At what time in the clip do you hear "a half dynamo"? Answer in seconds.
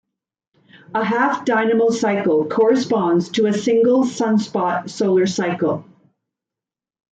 0.95-1.91